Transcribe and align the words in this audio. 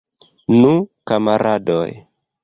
Nu, 0.61 0.71
kamaradoj! 1.11 1.87